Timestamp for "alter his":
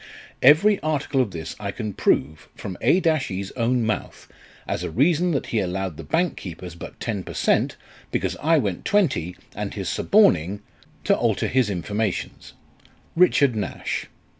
11.15-11.69